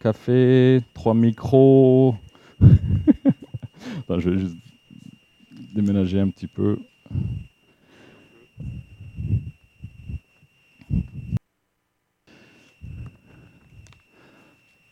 [0.00, 2.14] Café, trois micros.
[2.60, 4.56] Je vais juste
[5.74, 6.78] déménager un petit peu.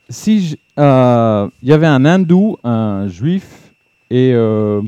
[0.09, 3.73] Si euh, il y avait un hindou, un juif
[4.09, 4.81] et euh,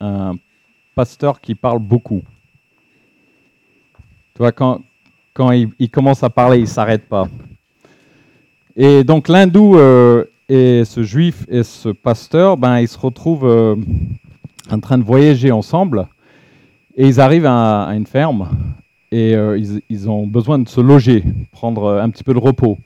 [0.00, 0.34] un
[0.94, 2.22] pasteur qui parle beaucoup.
[4.34, 4.80] Tu vois, quand,
[5.34, 7.28] quand il, il commence à parler, il s'arrête pas.
[8.78, 13.74] Et donc l'hindou euh, et ce juif et ce pasteur, ben, ils se retrouvent euh,
[14.70, 16.06] en train de voyager ensemble
[16.94, 18.50] et ils arrivent à, une ferme
[19.10, 22.76] et euh, ils, ils ont besoin de se loger, prendre un petit peu de repos.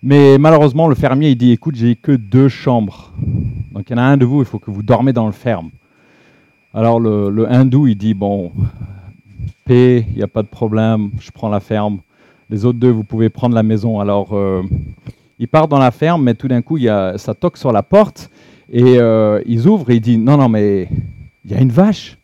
[0.00, 3.12] Mais malheureusement, le fermier, il dit, écoute, j'ai que deux chambres.
[3.72, 5.32] Donc il y en a un de vous, il faut que vous dormez dans le
[5.32, 5.70] ferme.
[6.72, 8.52] Alors le, hindou, il dit, bon,
[9.64, 11.98] paix, il n'y a pas de problème, je prends la ferme.
[12.48, 13.98] Les autres deux, vous pouvez prendre la maison.
[13.98, 14.32] Alors
[15.38, 17.82] il part dans la ferme, mais tout d'un coup, y a, ça toque sur la
[17.82, 18.30] porte
[18.72, 20.88] et euh, ils ouvrent et il dit, non, non, mais
[21.44, 22.16] il y a une vache.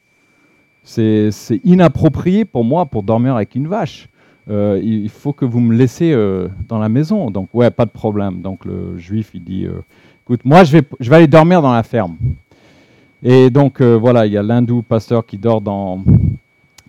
[0.84, 1.30] C'est
[1.64, 4.08] inapproprié pour moi pour dormir avec une vache.
[4.50, 7.30] Euh, il faut que vous me laissez euh, dans la maison.
[7.30, 8.40] Donc, ouais, pas de problème.
[8.40, 9.66] Donc, le juif, il dit,
[10.24, 12.16] écoute, moi, je vais, je vais aller dormir dans la ferme.
[13.22, 16.02] Et donc, voilà, il y a l'hindou pasteur qui dort dans,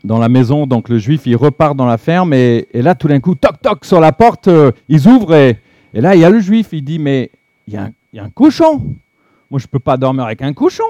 [0.03, 0.66] dans la maison.
[0.66, 2.34] Donc, le juif, il repart dans la ferme.
[2.34, 4.50] Et, et là, tout d'un coup, toc, toc, sur la porte,
[4.90, 5.36] ils ouvrent.
[5.36, 5.59] Et,
[5.94, 6.69] et là, il y a le juif.
[6.72, 7.31] Il dit, mais
[7.67, 7.89] il y, a
[8.23, 8.80] un- cochon.
[9.49, 10.83] Moi, je ne peux pas dormir avec un cochon.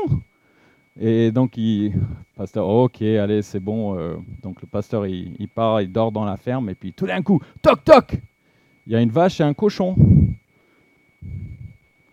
[0.99, 1.93] Et donc, il,
[2.37, 3.97] pasteur, ok, allez, c'est bon.
[3.97, 6.69] euh, donc, le pasteur, il, part, il dort dans la ferme.
[6.69, 8.21] Et puis, tout d'un coup, toc, toc,
[8.87, 9.95] il y a une vache et un cochon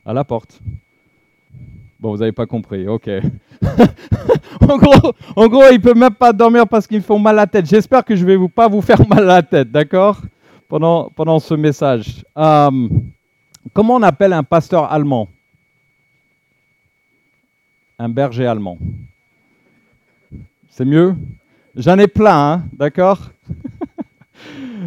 [0.05, 0.61] à la porte.
[2.01, 3.11] Bon, vous n'avez pas compris, ok.
[4.63, 7.47] en, gros, en gros, il peut même pas dormir parce qu'ils font mal à la
[7.47, 7.67] tête.
[7.67, 10.21] J'espère que je vais vous, pas vous faire mal à la tête, d'accord?
[10.71, 12.25] Pendant, ce message.
[12.37, 12.89] Euh,
[13.73, 15.29] comment on appelle un pasteur allemand?
[17.99, 18.79] Un berger allemand.
[20.69, 21.17] C'est mieux?
[21.75, 23.19] J'en ai plein, hein, d'accord?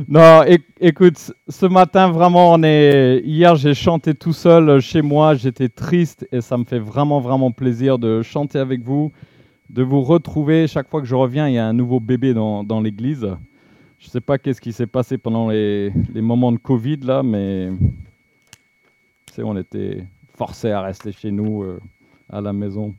[0.08, 3.22] Non, éc- écoute, ce matin, vraiment, on est...
[3.24, 7.20] hier, j'ai chanté tout seul euh, chez moi, j'étais triste et ça me fait vraiment,
[7.20, 9.12] vraiment plaisir de chanter avec vous,
[9.70, 10.68] de vous retrouver.
[10.68, 13.30] Chaque fois que je reviens, il y a un nouveau bébé dans l'église.
[14.04, 17.70] Je ne sais pas qu'est-ce qui s'est passé pendant les, moments de Covid, là, mais
[19.38, 20.06] on était
[20.36, 21.80] forcés à rester chez nous, euh,
[22.30, 22.94] à la maison.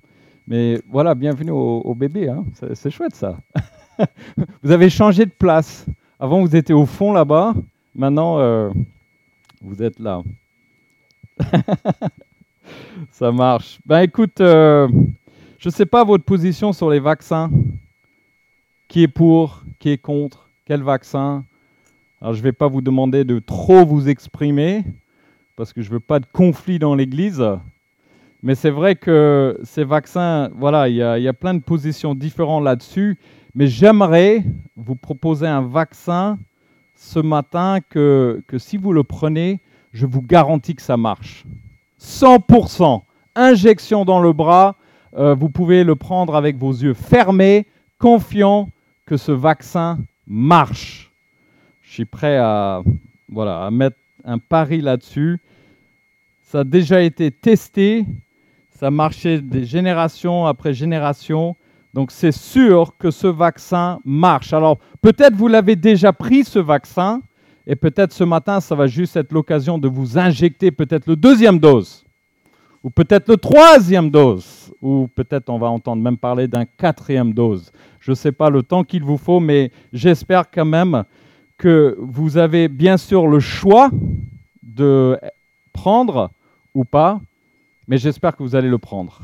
[0.49, 2.47] Mais voilà, bienvenue au, bébé, hein.
[2.55, 3.37] c'est c'est chouette ça.
[4.63, 5.85] vous avez changé de place.
[6.19, 7.53] Avant, vous étiez au fond là-bas.
[7.95, 8.71] Maintenant, euh,
[9.61, 10.23] vous êtes là.
[13.11, 13.79] Ça marche.
[13.85, 14.89] Ben écoute, euh,
[15.59, 17.51] je ne sais pas votre position sur les vaccins.
[18.89, 21.45] Qui est pour Qui est contre Quel vaccin?
[22.21, 24.85] Alors, je ne vais pas vous demander de trop vous exprimer
[25.57, 27.45] parce que je ne veux pas de conflit dans l'Église.
[28.43, 33.19] Mais c'est vrai que ces vaccins, voilà, il y, a- plein de positions différentes là-dessus.
[33.55, 34.43] Mais j'aimerais
[34.77, 36.39] vous proposer un vaccin
[36.97, 39.61] ce matin que, que si vous le prenez,
[39.93, 41.45] je vous garantis que ça marche.
[42.01, 43.03] 100%.
[43.37, 44.77] Injection dans le bras.
[45.17, 47.67] euh, vous pouvez le prendre avec vos yeux fermés,
[47.99, 48.69] confiant
[49.07, 51.11] que ce vaccin marche.
[51.83, 52.83] Je suis prêt à,
[53.29, 55.39] voilà, à mettre un pari là-dessus.
[56.43, 58.05] Ça a déjà été testé.
[58.71, 61.57] Ça marchait des générations après génération.
[61.95, 64.53] Donc c'est sûr que ce vaccin marche.
[64.53, 67.23] Alors peut-être vous l'avez déjà pris ce vaccin
[67.67, 71.61] et peut-être ce matin ça va juste être l'occasion de vous injecter peut-être le deuxième
[71.61, 72.05] dose
[72.83, 77.71] ou peut-être le troisième dose ou peut-être on va entendre même parler d'un quatrième dose.
[78.05, 81.05] Je ne sais pas le temps qu'il vous faut mais j'espère quand même
[81.57, 83.91] que vous avez bien sûr le choix
[84.63, 85.19] de
[85.73, 86.31] prendre
[86.75, 87.19] ou pas
[87.89, 89.21] mais j'espère que vous allez le prendre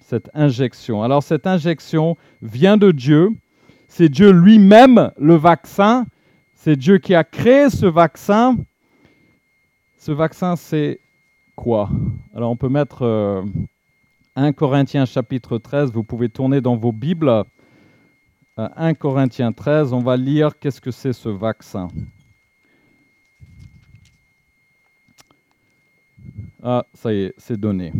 [0.00, 1.02] cette injection.
[1.02, 3.32] Alors cette injection vient de Dieu.
[3.86, 6.06] C'est Dieu lui-même, le vaccin.
[6.54, 8.56] C'est Dieu qui a créé ce vaccin.
[9.98, 11.00] Ce vaccin, c'est
[11.54, 11.90] quoi?
[12.34, 13.42] Alors on peut mettre euh,
[14.36, 15.92] 1 Corinthiens chapitre 13.
[15.92, 17.44] Vous pouvez tourner dans vos Bibles.
[18.58, 21.88] Euh, 1 Corinthiens 13, on va lire qu'est-ce que c'est ce vaccin.
[26.62, 27.92] Ah, ça y est, c'est donné.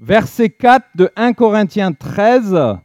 [0.00, 2.78] Verset 4 de 1 Corinthiens 13.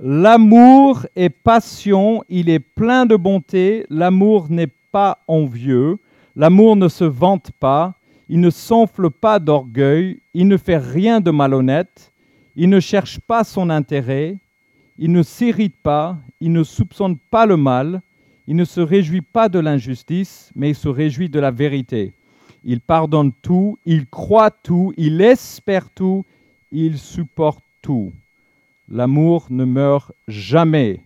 [0.00, 5.98] L'amour est passion, il est plein de bonté, l'amour n'est pas envieux,
[6.34, 7.94] l'amour ne se vante pas,
[8.28, 12.12] il ne s'enfle pas d'orgueil, il ne fait rien de malhonnête,
[12.56, 14.40] il ne cherche pas son intérêt,
[14.98, 18.02] il ne s'irrite pas, il ne soupçonne pas le mal,
[18.46, 22.12] Il ne se réjouit pas de l'injustice, mais il se réjouit de la vérité.
[22.62, 26.26] Il pardonne tout, il croit tout, il espère tout,
[26.70, 28.12] il supporte tout.
[28.86, 31.00] L'amour ne meurt jamais.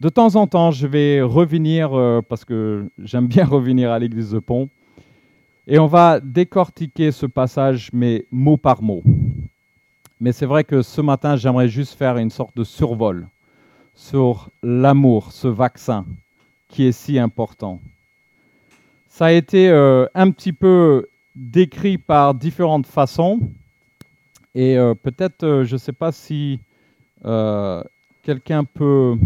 [0.00, 4.32] De temps en temps, je vais revenir, euh, parce que j'aime bien revenir à l'église
[4.32, 4.68] de Pont,
[5.66, 9.02] et on va décortiquer ce passage, mais mot par mot.
[10.20, 13.28] Mais c'est vrai que ce matin, j'aimerais juste faire une sorte de survol
[13.94, 16.04] sur l'amour, ce vaccin
[16.68, 17.80] qui est si important.
[19.08, 23.40] Ça a été euh, un petit peu décrit par différentes façons.
[24.54, 26.60] Et euh, peut-être, je ne sais pas si
[28.22, 29.16] quelqu'un peut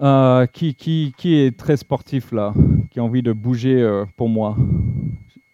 [0.00, 2.52] euh, qui, est très sportif là,
[2.90, 4.56] qui a envie de bouger euh, pour moi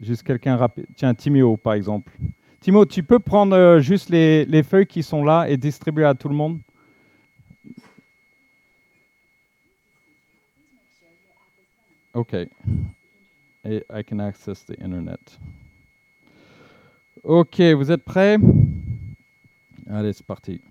[0.00, 0.86] Juste quelqu'un rapide.
[0.96, 2.12] Tiens, Timio par exemple.
[2.64, 6.14] Timo, tu peux prendre euh, juste les, les, feuilles qui sont là et distribuer à
[6.14, 6.60] tout le monde?
[12.14, 12.34] Ok.
[13.66, 15.38] I can access the internet.
[17.22, 18.38] Ok, vous êtes prêts?
[19.90, 20.62] Allez, c'est parti.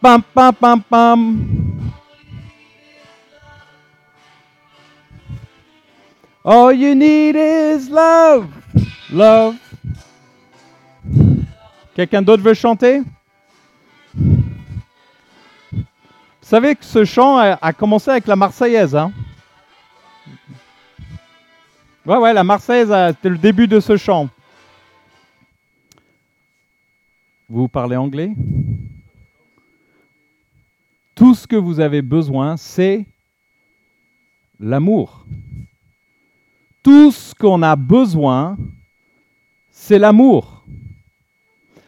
[0.00, 1.61] Pam, pam, pam, pam.
[6.44, 8.48] All you need is love.
[9.12, 9.56] Love.
[11.94, 13.02] Quelqu'un d'autre veut chanter?
[14.12, 15.84] Vous
[16.40, 18.96] savez que ce chant a, commencé avec la Marseillaise.
[18.96, 19.12] Hein?
[22.04, 24.28] Ouais, ouais, la Marseillaise, c'était le début de ce chant.
[27.48, 28.32] Vous parlez anglais?
[31.14, 33.06] Tout ce que vous avez besoin, c'est
[34.58, 35.24] l'amour.
[36.82, 38.56] Tout ce qu'on a besoin,
[39.70, 40.64] c'est l'amour.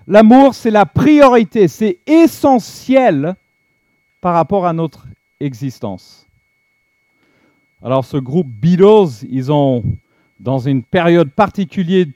[0.07, 3.35] L'amour, c'est la priorité, c'est essentiel
[4.21, 5.07] par rapport à notre
[5.41, 6.27] existence.
[7.83, 9.83] Alors ce groupe Beatles, ils ont,
[10.41, 12.07] dans une période particulière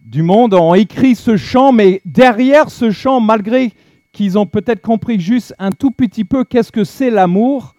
[0.00, 3.72] du monde ont écrit ce chant, mais derrière ce chant, malgré
[4.12, 7.74] qu'ils ont peut-être compris juste un tout petit peu qu'est-ce que c'est l'amour,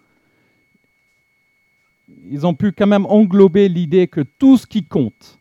[2.28, 5.38] ils ont pu quand même englober l'idée que tout ce qui compte,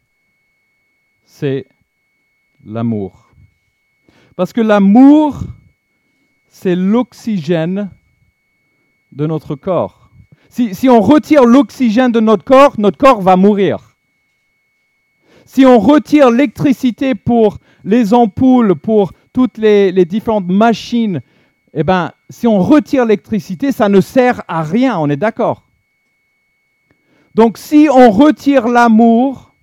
[1.25, 1.67] c'est
[2.65, 3.29] l'amour.
[4.35, 5.41] Parce que l'amour,
[6.47, 7.89] c'est l'oxygène
[9.11, 10.09] de notre corps.
[10.49, 13.95] Si, on retire l'oxygène de notre corps, notre corps va mourir.
[15.45, 21.21] Si on retire l'électricité pour les ampoules, pour toutes les, différentes machines,
[21.73, 25.63] eh ben, si on retire l'électricité, ça ne sert à rien, on est d'accord
[27.35, 29.53] Donc si on retire l'amour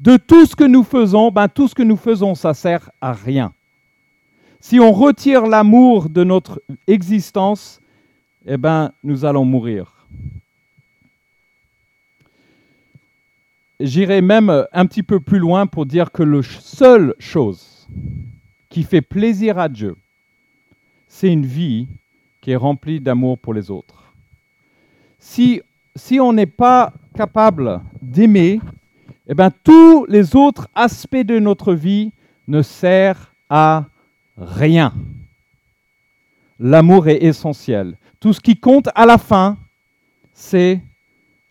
[0.00, 3.12] de tout ce que nous faisons, ben, tout ce que nous faisons, ça sert à
[3.12, 3.52] rien.
[4.60, 7.80] Si on retire l'amour de notre existence,
[8.46, 9.92] eh ben, nous allons mourir.
[13.80, 17.86] J'irai même un petit peu plus loin pour dire que la seule chose
[18.68, 19.96] qui fait plaisir à Dieu,
[21.06, 21.86] c'est une vie
[22.40, 24.12] qui est remplie d'amour pour les autres.
[25.20, 25.62] Si,
[25.98, 28.60] si on n'est pas capable d'aimer,
[29.26, 32.12] eh bien, tous les autres aspects de notre vie
[32.46, 33.84] ne servent à
[34.38, 34.94] rien.
[36.58, 37.96] L'amour est essentiel.
[38.20, 39.58] Tout ce qui compte à la fin,
[40.32, 40.80] c'est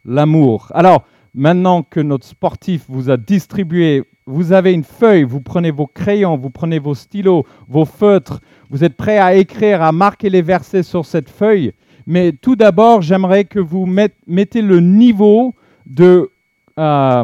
[0.04, 0.72] l'amour.
[0.74, 1.06] Alors,
[1.40, 6.36] Maintenant que notre sportif vous a distribué, vous avez une feuille, vous prenez vos crayons,
[6.36, 10.82] vous prenez vos stylos, vos feutres, vous êtes prêt à écrire, à marquer les versets
[10.82, 11.74] sur cette feuille.
[12.08, 15.54] Mais tout d'abord, j'aimerais que vous mettez le niveau
[15.86, 16.32] de
[16.80, 17.24] euh,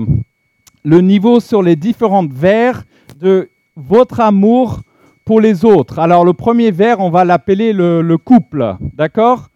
[0.84, 2.84] le niveau sur les différentes vers
[3.18, 4.82] de votre amour
[5.24, 6.00] pour les autres.
[6.00, 9.48] Alors le premier vers, on va l'appeler le, le couple, d'accord?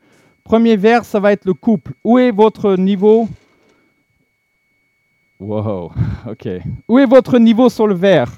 [0.45, 1.91] Premier vers, ça va être le couple.
[2.05, 3.27] Où est votre niveau?
[5.41, 5.91] Wow,
[6.29, 6.47] ok.
[6.87, 8.31] Où est votre niveau sur le verre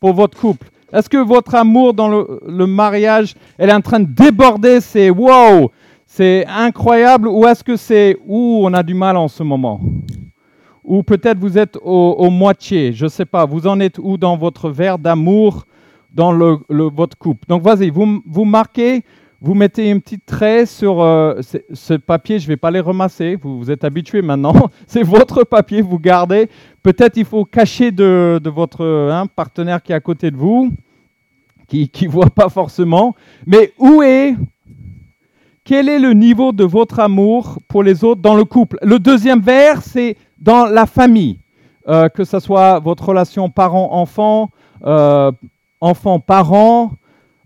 [0.00, 0.68] pour votre couple?
[0.92, 4.80] Est-ce que votre amour dans le, mariage est en train de déborder?
[4.80, 5.72] C'est wow,
[6.16, 9.82] c'est incroyable Ou est-ce que c'est ouh, on a du mal en ce moment
[10.82, 13.44] Ou peut-être vous êtes au, moitié, je ne sais pas.
[13.44, 15.66] Vous en êtes où dans votre verre d'amour
[16.10, 19.04] dans le, votre couple Donc vas-y, vous, vous marquez
[19.42, 21.38] vous mettez un petit trait sur euh,
[21.74, 24.54] ce papier, je ne vais pas les ramasser, vous, vous êtes habitués maintenant,
[24.86, 26.48] c'est votre papier, vous gardez.
[26.82, 28.82] Peut-être il faut cacher de, votre
[29.12, 30.72] hein, partenaire qui est à côté de vous,
[31.68, 33.14] qui ne voit pas forcément.
[33.46, 34.34] Mais où est,
[35.68, 38.78] quel est le niveau de votre amour pour les autres dans le couple?
[38.82, 41.38] Le deuxième vers, c'est dans la famille.
[41.88, 44.50] euh, que ce soit votre relation parent-enfant,
[44.84, 45.30] euh,
[45.80, 46.90] enfant-parent,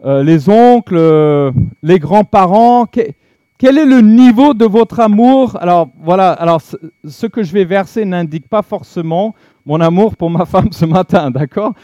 [0.04, 2.86] euh, les oncles, les grands-parents.
[2.86, 3.10] Que-
[3.58, 5.58] quel est le niveau de votre amour?
[5.60, 9.34] Alors voilà, alors ce que je vais verser n'indique pas forcément
[9.70, 11.74] mon amour pour ma femme ce matin, d'accord?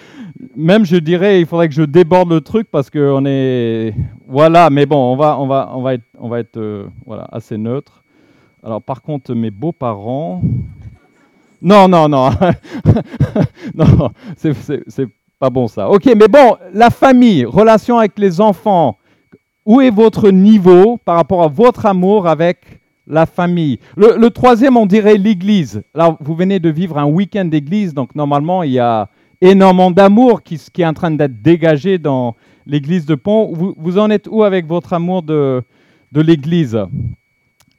[0.57, 3.95] Même je dirais, il faudrait que je déborde le truc parce qu'on est,
[4.27, 4.71] voilà.
[4.71, 7.57] Mais bon, on va, on va, on va être, on va être, euh, voilà, assez
[7.57, 8.03] neutre.
[8.63, 10.43] Alors par contre, mes beaux-parents,
[11.63, 12.31] non, non, non,
[13.75, 15.89] non, c'est pas bon ça.
[15.89, 18.97] Ok, mais bon, la famille, relation avec les enfants,
[19.65, 24.87] où est votre niveau par rapport à votre amour avec la famille le, troisième, on
[24.87, 25.83] dirait l'Église.
[25.95, 29.09] Alors, vous venez de vivre un week-end d'église, donc normalement, il y a
[29.41, 32.35] énormément d'amour qui, est en train d'être dégagé dans
[32.67, 33.53] l'Église de Pont.
[33.77, 35.63] Vous, en êtes où avec votre amour de,
[36.15, 36.79] l'Église?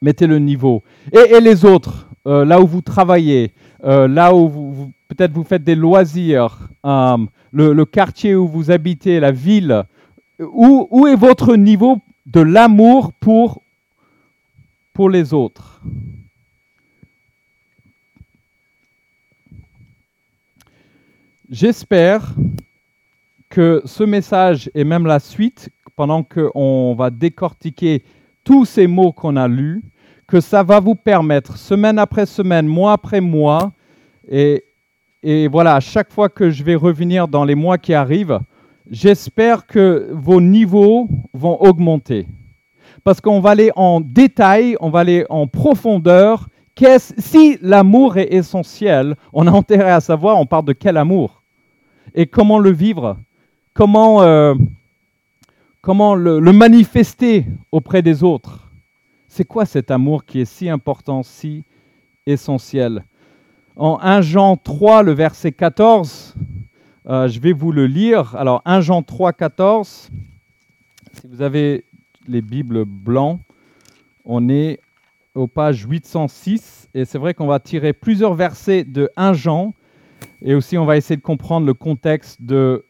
[0.02, 0.84] Mettez le niveau.
[1.12, 3.52] Et, les autres, euh, là où vous travaillez,
[3.84, 7.18] euh, là où peut-être vous faites des loisirs, euh,
[7.52, 9.84] le, quartier où vous habitez, la ville,
[10.40, 13.64] où est votre niveau de l'amour pour,
[14.98, 15.80] pour les autres
[21.52, 22.34] J'espère
[23.48, 28.04] que ce message et même la suite, pendant qu'on va décortiquer
[28.44, 29.84] tous ces mots qu'on a lus,
[30.26, 33.72] que ça va vous permettre, semaine après semaine, mois après mois,
[34.28, 34.64] et,
[35.22, 38.40] et voilà, à chaque fois que je vais revenir dans les mois qui arrivent,
[38.90, 42.28] j'espère que vos niveaux vont augmenter.
[43.08, 46.50] Parce qu'on va aller en détail, on va aller en profondeur.
[46.98, 51.42] Si l'amour est essentiel, on a intérêt à savoir, on parle de quel amour
[52.14, 53.16] et comment le vivre,
[53.74, 54.56] comment, euh,
[55.82, 58.70] comment le, le manifester auprès des autres.
[59.30, 61.64] C'est quoi cet amour qui est si important, si
[62.26, 63.06] essentiel?
[63.78, 66.36] En 1 Jean 3, le verset 14,
[67.08, 68.36] euh, je vais vous le lire.
[68.36, 70.10] Alors 1 Jean 3, 14,
[71.14, 71.86] si vous avez
[72.28, 73.40] les Bibles blancs,
[74.26, 74.80] on est
[75.36, 79.74] aux pages 806 et c'est vrai qu'on va tirer plusieurs versets de 1 Jean
[80.42, 82.86] et aussi on va essayer de comprendre le contexte de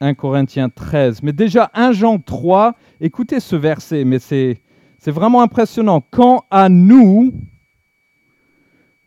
[0.00, 1.22] 1 Corinthiens 13.
[1.22, 4.58] Mais déjà 1 Jean 3, écoutez ce verset, mais c'est
[4.98, 6.00] c'est vraiment impressionnant.
[6.12, 7.32] Quant à nous,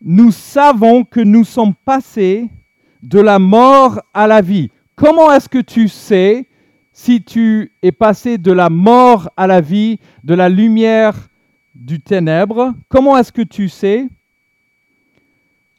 [0.02, 2.50] nous savons que nous sommes passés
[3.02, 4.72] de la mort à la vie.
[4.98, 6.48] Comment est-ce que tu sais
[6.98, 11.28] si tu es passé de la mort à la vie, de la lumière
[11.75, 14.08] du ténèbre Comment est-ce que tu sais?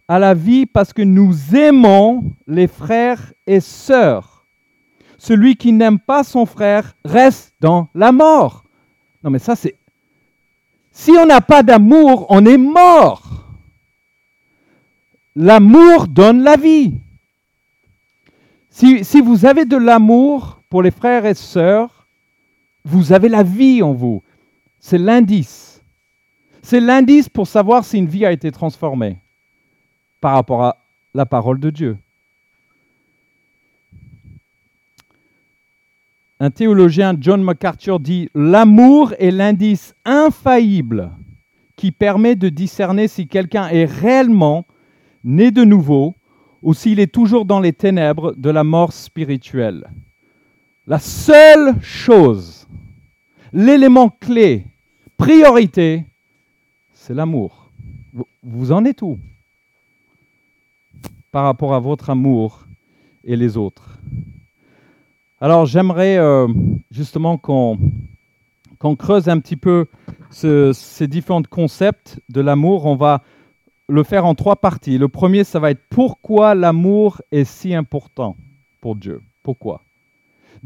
[0.08, 4.44] À la vie parce que nous aimons les frères et sœurs.
[5.16, 8.64] Celui qui n'aime pas son frère reste dans la mort.
[9.25, 9.75] Non mais ça c'est...
[10.92, 13.46] Si on n'a pas d'amour, on est mort.
[15.35, 16.92] L'amour donne la vie.
[18.68, 22.06] Si, si vous avez de l'amour pour les frères et sœurs,
[22.85, 24.23] vous avez la vie en vous.
[24.80, 25.80] C'est l'indice.
[26.62, 29.18] C'est l'indice pour savoir si une vie a été transformée
[30.20, 30.76] par rapport à
[31.14, 31.96] la parole de Dieu.
[36.38, 41.11] Un théologien, John MacArthur, dit L'amour est l'indice infaillible
[41.76, 44.66] qui permet de discerner si quelqu'un est réellement
[45.25, 46.14] né de nouveau
[46.62, 49.88] ou s'il est toujours dans les ténèbres de la mort spirituelle.
[50.87, 52.66] La seule chose,
[53.52, 54.64] l'élément clé,
[55.16, 56.05] priorité,
[56.93, 57.71] c'est l'amour.
[58.43, 59.19] Vous- en êtes où
[61.33, 62.64] par rapport à votre amour
[63.25, 63.99] et les autres?
[65.40, 66.47] Alors j'aimerais euh,
[66.93, 67.76] justement qu'on
[68.97, 69.87] creuse un petit peu
[70.31, 72.87] ce- ces différents concepts de l'amour.
[72.87, 73.23] On va
[73.88, 74.99] le faire en trois parties.
[74.99, 78.37] Le premier, ça va être pourquoi l'amour est si important
[78.81, 79.21] pour Dieu?
[79.43, 79.83] Pourquoi?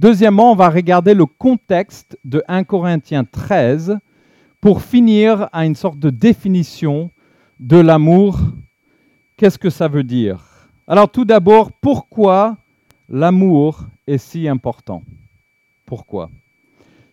[0.01, 3.99] Deuxièmement, on va regarder le contexte de 1 Corinthiens 13
[4.59, 7.11] pour finir à une sorte de définition
[7.59, 8.41] de l'amour.
[9.37, 10.71] Qu'est-ce que ça veut dire?
[10.87, 12.57] Alors tout d'abord, pourquoi
[13.11, 15.03] l'amour est si important?
[15.85, 16.31] Pourquoi?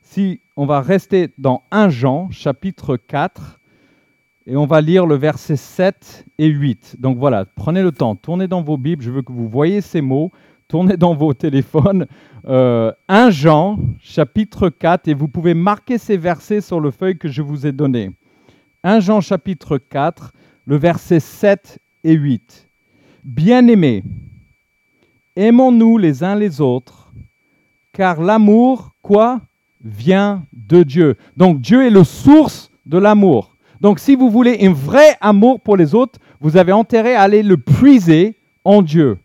[0.02, 3.60] Si on va rester dans 1 Jean, chapitre 4,
[4.46, 6.96] et on va lire le verset 7 et 8.
[7.00, 10.00] Donc voilà, prenez le temps, tournez dans vos Bibles, je veux que vous voyez ces
[10.00, 10.32] mots,
[10.68, 12.08] tournez dans vos téléphones.
[12.48, 17.30] Euh, 1 Jean, chapitre 4, et vous pouvez marquer ces versets sur le feuille que
[17.30, 18.12] je vous ai donné.
[18.84, 20.34] 1 Jean, chapitre 4,
[20.66, 22.68] le verset 7 et 8.
[23.24, 24.04] Bien-aimés,
[25.36, 27.12] aimons-nous les uns les autres,
[27.94, 29.42] car l'amour, quoi
[29.84, 31.16] Vient de Dieu.
[31.38, 33.56] Donc Dieu est le source de l'amour.
[33.80, 37.44] Donc si vous voulez un vrai amour pour les autres, vous avez intérêt à aller
[37.44, 39.18] le puiser en Dieu.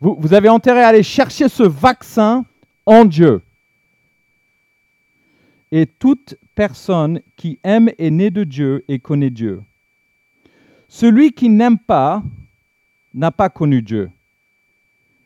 [0.00, 2.44] Vous, avez intérêt à aller chercher ce vaccin
[2.84, 3.42] en Dieu.
[5.72, 9.62] Et toute personne qui aime est née de Dieu et connaît Dieu.
[10.88, 12.22] Celui qui n'aime pas
[13.14, 14.10] n'a pas connu Dieu.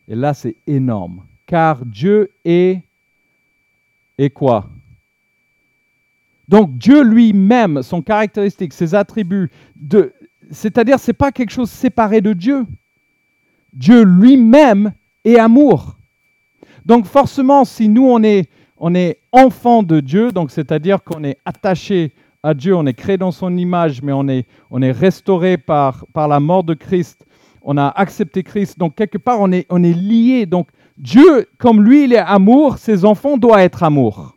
[0.09, 1.25] Et là, c'est énorme.
[1.47, 2.81] Car Dieu est...
[4.19, 4.69] Et quoi?
[6.47, 9.50] Donc Dieu lui-même, son caractéristique, ses attributs,
[10.50, 12.67] c'est-à-dire ce n'est pas quelque chose séparé de Dieu.
[13.73, 14.93] Dieu lui-même
[15.25, 15.97] est amour.
[16.87, 18.49] Donc forcément, si nous, on est,
[18.79, 22.12] on est enfant de Dieu, donc c'est-à-dire qu'on est attaché
[22.43, 26.07] à Dieu, on est créé dans son image, mais on est, on est restauré par,
[26.12, 27.27] par la mort de Christ,
[27.62, 30.47] on a accepté Christ, donc quelque part, on est, on est lié.
[30.47, 34.37] Donc Dieu, comme lui, il est amour, ses enfants doivent être amour.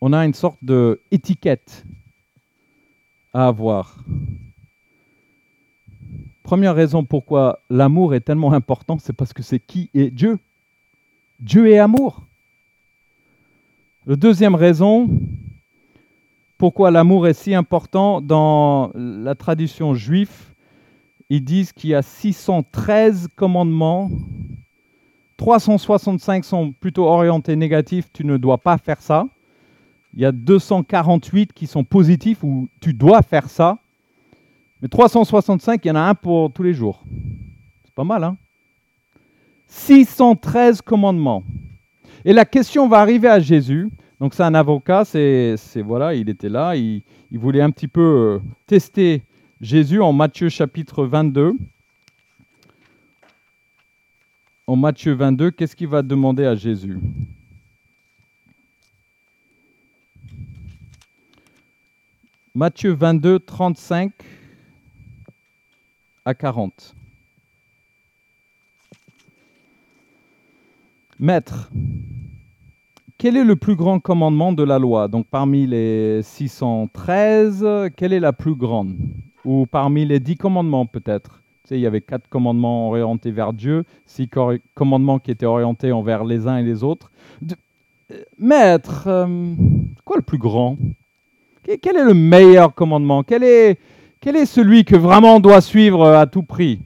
[0.00, 1.84] On a une sorte d'étiquette
[3.32, 3.96] à avoir.
[6.46, 10.38] Première raison pourquoi l'amour est tellement important, c'est parce que c'est qui est Dieu.
[11.40, 12.22] Dieu est amour.
[14.06, 15.10] La deuxième raison
[16.56, 20.30] pourquoi l'amour est si important dans la tradition juive,
[21.30, 24.08] ils disent qu'il y a 613 commandements,
[25.38, 29.26] 365 sont plutôt orientés négatifs, tu ne dois pas faire ça.
[30.14, 33.78] Il y a 248 qui sont positifs où tu dois faire ça.
[34.82, 37.02] Mais 365, il y en a un pour tous les jours.
[37.84, 38.36] C'est pas mal, hein
[39.68, 41.42] 613 commandements.
[42.24, 43.90] Et la question va arriver à Jésus.
[44.20, 48.00] Donc c'est un avocat, c'est voilà, il était là, il, il voulait un petit peu
[48.00, 49.22] euh, tester
[49.60, 51.52] Jésus en Matthieu chapitre 22.
[54.66, 56.98] En Matthieu 22, qu'est-ce qu'il va demander à Jésus?
[62.54, 64.12] Matthieu 22, 35
[66.26, 66.94] à 40.
[71.18, 71.70] Maître,
[73.16, 75.08] quel est le plus grand commandement de la loi?
[75.08, 77.64] Donc parmi les 613,
[77.96, 78.96] quelle est la plus grande?
[79.44, 81.40] Ou parmi les dix commandements peut-être?
[81.62, 84.28] Tu sais, il y avait quatre commandements orientés vers Dieu, six
[84.74, 87.10] commandements qui étaient orientés envers les uns et les autres.
[88.12, 89.54] Euh, maître, euh,
[90.04, 90.76] quoi le plus grand?
[91.80, 93.22] Quel est le meilleur commandement?
[93.22, 93.78] Quel est,
[94.26, 96.80] quel est celui que vraiment on doit suivre à tout prix?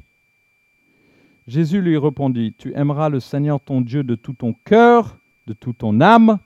[1.46, 5.78] Jésus lui répondit, Tu aimeras le Seigneur ton Dieu de tout ton cœur, de toute
[5.78, 6.38] ton âme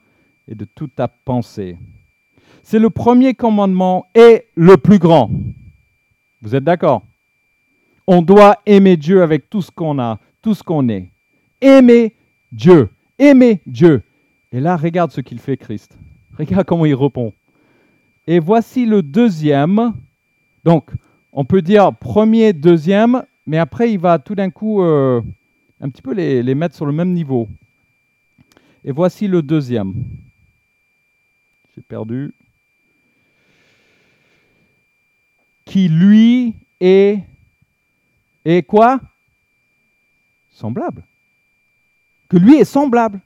[0.47, 1.77] et de toute ta pensée.
[2.63, 5.29] C'est le premier commandement et le plus grand.
[6.41, 7.03] Vous êtes d'accord?
[8.07, 11.09] On doit aimer Dieu avec tout ce qu'on a, tout ce qu'on est.
[11.59, 12.13] Aimer
[12.53, 12.87] Dieu,
[13.19, 14.01] aimer Dieu.
[14.53, 15.97] Et là, regarde ce qu'il fait Christ.
[16.39, 17.33] Regarde comment il répond.
[18.27, 19.93] Et voici le deuxième.
[20.65, 20.89] Donc,
[21.31, 25.21] on peut dire premier, deuxième, mais après, il va tout d'un coup euh,
[25.79, 27.47] un petit peu les, mettre sur le même niveau.
[28.83, 29.93] Et voici le deuxième.
[31.75, 32.33] J'ai perdu.
[35.65, 37.19] Qui lui est,
[38.43, 38.99] est quoi?
[40.49, 41.03] Semblable.
[42.27, 43.19] Que lui est semblable.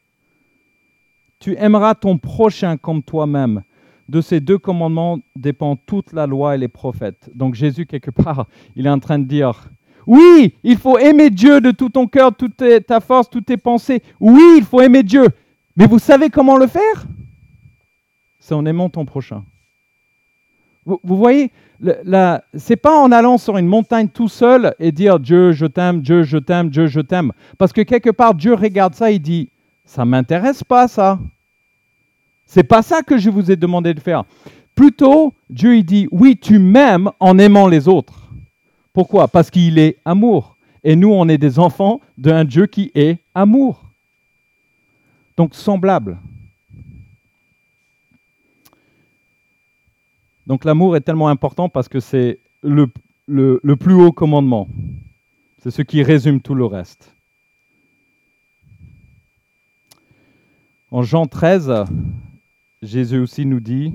[1.39, 3.63] Tu aimeras ton prochain comme toi-même
[4.09, 7.29] de ces deux commandements dépend toute la loi et les prophètes.
[7.35, 9.69] Donc Jésus, quelque part, il est en train de dire,
[10.07, 14.01] oui, il faut aimer Dieu de tout ton cœur, toute ta force, toutes tes pensées.
[14.19, 15.27] Oui, il faut aimer Dieu.
[15.75, 17.05] Mais vous savez comment le faire?
[18.39, 19.43] C'est en aimant ton prochain.
[20.85, 21.51] Vous, voyez,
[21.83, 26.01] ce n'est pas en allant sur une montagne tout seul et dire Dieu, je t'aime,
[26.01, 27.31] Dieu, je t'aime, Dieu, je t'aime.
[27.59, 29.49] Parce que quelque part, Dieu regarde ça et dit,
[29.85, 31.19] ça m'intéresse pas ça.
[32.51, 34.23] C'est pas ça que je vous ai demandé de faire.
[34.73, 38.27] Plutôt, Dieu il dit oui, tu m'aimes en aimant les autres.
[38.91, 39.27] Pourquoi?
[39.27, 40.57] Parce qu'il est amour.
[40.83, 43.83] Et nous, on est des enfants d'un Dieu qui est amour.
[45.37, 46.17] Donc semblable.
[50.47, 52.87] Donc l'amour est tellement important parce que c'est le,
[53.75, 54.67] plus haut commandement.
[55.61, 57.13] C'est ce qui résume tout le reste.
[60.89, 61.85] En Jean 13,
[62.81, 63.91] Jésus aussi nous dit,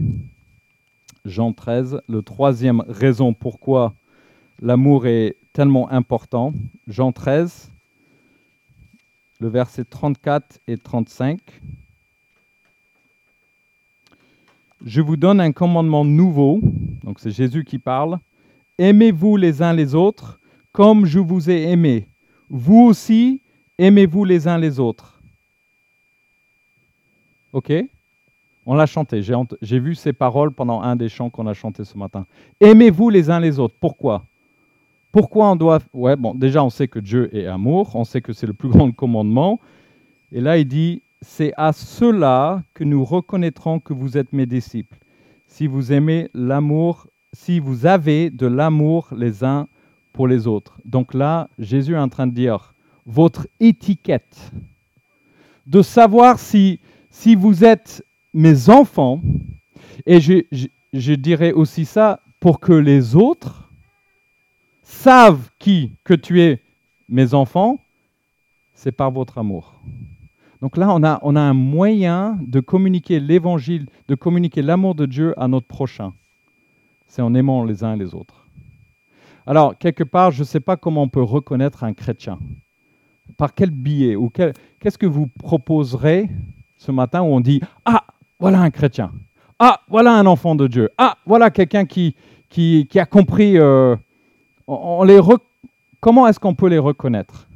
[1.24, 3.94] Jean 13, le troisième raison pourquoi
[4.60, 6.52] l'amour est tellement important.
[6.86, 7.70] Jean 13,
[9.40, 11.40] le verset 34 et 35.
[14.84, 16.60] Je vous donne un commandement nouveau,
[17.02, 18.18] donc c'est Jésus qui parle.
[18.76, 20.40] Aimez-vous les uns les autres
[20.72, 22.06] comme je vous ai aimé.
[22.50, 23.40] Vous aussi,
[23.78, 25.22] aimez-vous les uns les autres.
[27.54, 27.72] OK?
[28.66, 29.22] On l'a chanté.
[29.22, 32.26] J'ai vu ces paroles pendant un des chants qu'on a chanté ce matin.
[32.60, 33.74] Aimez-vous les uns les autres.
[33.78, 34.24] Pourquoi?
[35.12, 35.80] Pourquoi on doit...
[35.92, 37.94] Ouais, bon, déjà, on sait que Dieu est amour.
[37.94, 39.60] On sait que c'est le plus grand commandement.
[40.32, 44.98] Et là, il dit, c'est à cela que nous reconnaîtrons que vous êtes mes disciples.
[45.46, 49.68] Si vous aimez l'amour, si vous avez de l'amour les uns
[50.12, 50.78] pour les autres.
[50.84, 52.74] Donc là, Jésus est en train de dire,
[53.04, 54.52] votre étiquette,
[55.66, 59.20] de savoir si, si vous êtes mes enfants,
[60.04, 63.70] et je, dirais aussi ça pour que les autres
[64.82, 66.60] savent qui que tu es
[67.08, 67.78] mes enfants,
[68.74, 69.80] c'est par votre amour.
[70.60, 75.06] Donc là, on a, on a un moyen de communiquer l'évangile, de communiquer l'amour de
[75.06, 76.12] Dieu à notre prochain.
[77.06, 78.46] C'est en aimant les uns les autres.
[79.46, 82.38] Alors, quelque part, je ne sais pas comment on peut reconnaître un chrétien.
[83.36, 86.30] Par quel biais ou qu'est-ce que vous proposerez
[86.78, 88.04] ce matin où on dit Ah,
[88.38, 89.12] voilà un chrétien.
[89.58, 90.90] Ah, voilà un enfant de Dieu.
[90.98, 92.14] Ah, voilà quelqu'un qui,
[92.96, 93.58] a compris.
[93.58, 93.96] Euh,
[96.00, 97.48] Comment est-ce qu'on peut les reconnaître?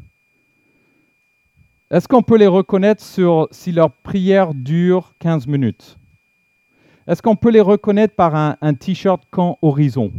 [1.91, 5.97] Est-ce qu'on peut les reconnaître sur, si leur prière dure 15 minutes?
[7.07, 10.13] Est-ce qu'on peut les reconnaître par un, t-shirt quand horizon?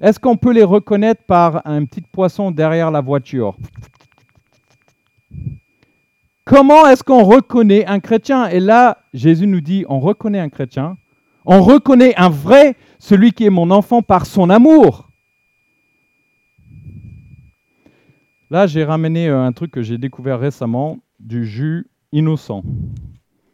[0.00, 3.56] Est-ce qu'on peut les reconnaître par un petit poisson derrière la voiture?
[6.48, 8.48] Comment est-ce qu'on reconnaît un chrétien?
[8.48, 10.96] Et là, Jésus nous dit, on reconnaît un chrétien,
[11.44, 15.10] on reconnaît un vrai, celui qui est mon enfant par son amour.
[18.48, 22.62] Là, j'ai ramené euh, un truc que j'ai découvert récemment, du jus innocent.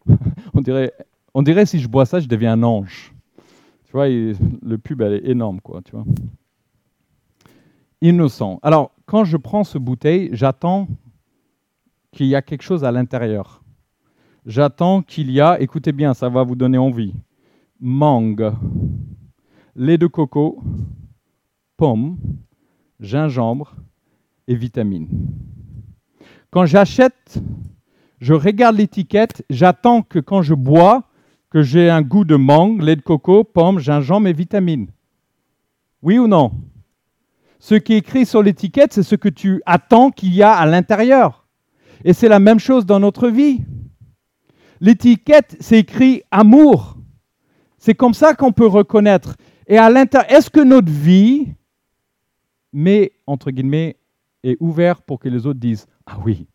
[0.55, 0.93] on, dirait,
[1.35, 3.13] on dirait si je bois ça, je deviens un ange.
[3.87, 5.97] Tu vois, le pub, elle est énorme, quoi, tu.
[8.03, 8.61] Innocent.
[8.63, 10.87] Alors, quand je prends ce bouteille, j'attends
[12.15, 13.63] qu'il y a quelque chose à l'intérieur.
[14.47, 17.15] J'attends qu'il y a, écoutez bien, ça va vous donner envie,
[17.81, 18.53] mangue,
[19.75, 20.63] lait de coco,
[21.77, 22.17] pomme,
[23.01, 23.75] gingembre
[24.47, 25.09] et vitamines.
[26.51, 27.43] Quand j'achète,
[28.21, 31.05] je regarde l'étiquette, j'attends que quand je bois,
[31.51, 34.89] que j'ai un goût de mangue, lait de coco, pomme, gingembre et vitamines.
[36.03, 36.53] Oui ou non?
[37.59, 40.67] Ce qui est écrit sur l'étiquette, c'est ce que tu attends qu'il y a à
[40.67, 41.44] l'intérieur.
[42.05, 43.65] Et c'est la même chose dans notre vie.
[44.81, 46.99] L'étiquette, c'est écrit amour.
[47.79, 49.37] C'est comme ça qu'on peut reconnaître.
[49.67, 51.55] Et à l'intérieur, est-ce que notre vie
[52.73, 53.97] met, entre guillemets,
[54.43, 56.47] est ouverte pour que les autres disent Ah oui,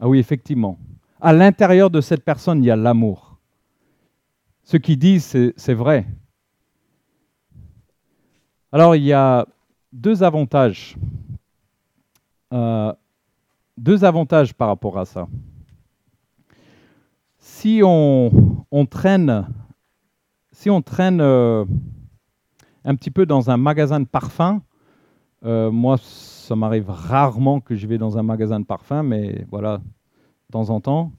[0.00, 0.78] ah oui, effectivement.
[1.20, 3.38] À l'intérieur de cette personne, il y a l'amour.
[4.64, 6.06] Ce qu'ils disent, c'est vrai.
[8.72, 9.46] Alors, il y a
[9.92, 10.96] deux avantages.
[12.52, 12.92] Euh,
[13.76, 15.26] deux avantages par rapport à ça.
[17.38, 18.30] Si on,
[18.88, 19.46] traîne,
[20.52, 21.64] si on traîne euh,
[22.84, 24.60] un petit peu dans un magasin de parfums,
[25.44, 29.78] euh, moi, ça m'arrive rarement que je vais dans un magasin de parfums, mais voilà,
[29.78, 31.12] de temps en temps,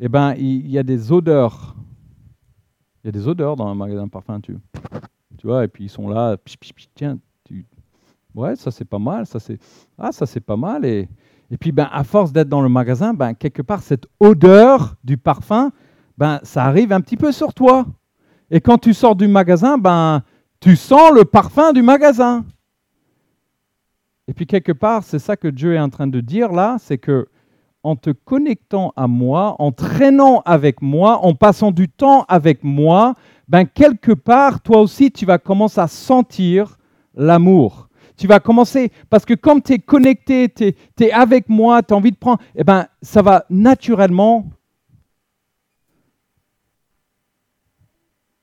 [0.00, 1.76] eh ben, il y, a des odeurs.
[3.02, 4.56] Il y a des odeurs dans un magasin de parfums, tu,
[5.36, 6.36] tu vois, et puis ils sont là,
[6.94, 7.66] tiens, tu,
[8.34, 9.58] ouais, ça c'est pas mal, ça c'est,
[9.98, 11.08] ah, ça c'est pas mal, et,
[11.50, 15.16] et puis, ben, à force d'être dans le magasin, ben, quelque part, cette odeur du
[15.16, 15.70] parfum,
[16.18, 17.86] ben, ça arrive un petit peu sur toi.
[18.50, 20.22] Et quand tu sors du magasin, ben,
[20.60, 22.44] tu sens le parfum du magasin.
[24.26, 26.98] Et puis, quelque part, c'est ça que Dieu est en train de dire là, c'est
[26.98, 27.28] que
[27.84, 33.14] en te connectant à moi, en traînant avec moi, en passant du temps avec moi,
[33.46, 36.78] ben quelque part, toi aussi, tu vas commencer à sentir
[37.14, 37.85] l'amour
[38.16, 41.96] tu vas commencer, parce que comme tu es connecté, tu es, avec moi, tu as
[41.96, 44.50] envie de prendre, eh ben, ça va naturellement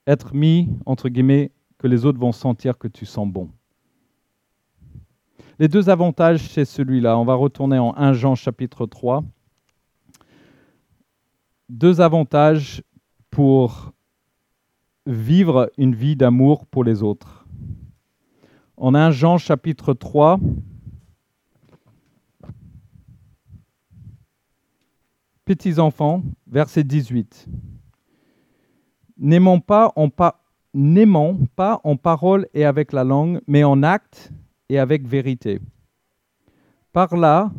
[0.05, 3.49] être mis, entre guillemets, que les autres vont sentir que tu sens bon.
[5.59, 7.17] Les deux avantages, c'est celui-là.
[7.17, 9.23] On va retourner en 1 Jean chapitre 3.
[11.69, 12.83] Deux avantages
[13.29, 13.91] pour
[15.05, 17.42] vivre une vie d'amour pour les autres.
[18.85, 20.41] En 1 Jean chapitre 3,
[25.45, 27.47] petits enfants, verset 18.
[29.19, 30.41] N'aimons pas, en pas
[31.85, 34.33] en parole et avec la langue, mais en acte
[34.67, 35.61] et avec vérité.
[36.91, 37.53] Par là,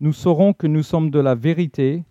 [0.00, 2.02] nous saurons que nous sommes de la vérité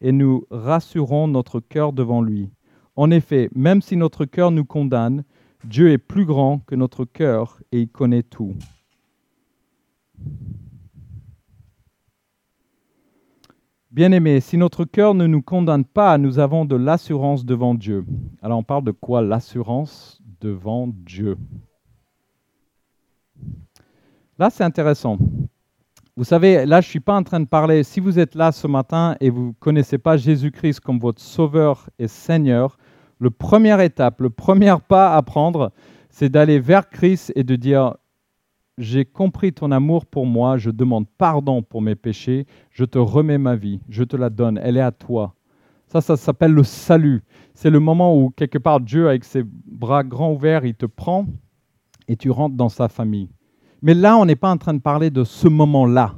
[0.00, 2.48] et nous rassurons notre cœur devant lui.
[2.96, 5.24] En effet, même si notre cœur nous condamne,
[5.64, 8.54] Dieu est plus grand que notre cœur et il connaît tout.
[13.90, 18.06] Bien-aimés, si notre cœur ne nous condamne pas, nous avons de l'assurance devant Dieu.
[18.40, 21.36] Alors on parle de quoi l'assurance devant Dieu?
[24.38, 25.18] Là, c'est intéressant.
[26.16, 28.50] Vous savez, là, je ne suis pas en train de parler, si vous êtes là
[28.50, 32.78] ce matin et vous ne connaissez pas Jésus-Christ comme votre Sauveur et Seigneur,
[33.22, 35.70] le première étape, le premier pas à prendre,
[36.10, 37.94] c'est d'aller vers Christ et de dire,
[38.78, 43.38] j'ai compris ton amour pour moi, je demande pardon pour mes péchés, je te remets
[43.38, 45.36] ma vie, je te la donne, elle est à toi.
[45.86, 47.22] Ça, ça s'appelle le salut.
[47.54, 51.26] C'est le moment où, quelque part, Dieu, avec ses bras grands ouverts, il te prend
[52.08, 53.28] et tu rentres dans sa famille.
[53.82, 56.16] Mais là, on n'est pas en train de parler de ce moment-là.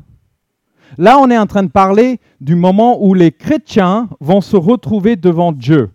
[0.97, 5.17] Là, on est en train de parler du moment où les chrétiens vont se retrouver
[5.17, 5.90] devant Dieu.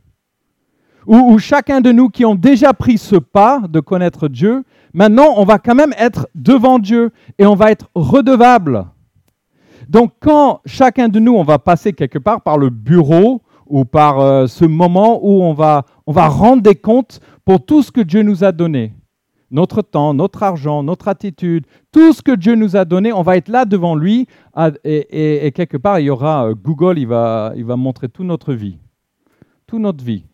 [1.07, 5.43] Où, chacun de nous qui ont déjà pris ce pas de connaître Dieu, Maintenant, on
[5.43, 8.85] va quand même être devant Dieu et on va être redevable.
[9.87, 14.19] Donc quand chacun de nous, on va passer quelque part par le bureau ou par
[14.19, 18.01] euh, ce moment où on va, on va rendre des comptes pour tout ce que
[18.01, 18.93] Dieu nous a donné.
[19.51, 23.37] Notre temps, notre argent, notre attitude, tout ce que Dieu nous a donné, on va
[23.37, 24.27] être là devant lui
[24.83, 28.53] et, quelque part, il y aura euh, Google, il va, il va montrer toute notre
[28.53, 28.77] vie.
[29.65, 30.28] Toute notre vie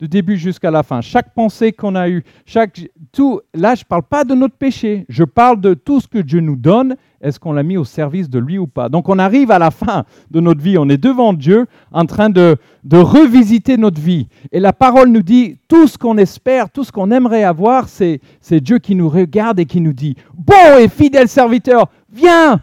[0.00, 1.00] de début jusqu'à la fin.
[1.00, 2.80] Chaque pensée qu'on a eue, chaque
[3.12, 3.40] tout.
[3.54, 5.04] Là, je ne parle pas de notre péché.
[5.08, 6.96] Je parle de tout ce que Dieu nous donne.
[7.20, 8.88] Est-ce qu'on l'a mis au service de lui ou pas?
[8.88, 10.78] Donc, on arrive à la fin de notre vie.
[10.78, 14.28] On est devant Dieu, en train de, de revisiter notre vie.
[14.52, 18.20] Et la parole nous dit tout ce qu'on espère, tout ce qu'on aimerait avoir, c'est
[18.50, 22.62] Dieu qui nous regarde et qui nous dit bon et fidèle serviteur, viens,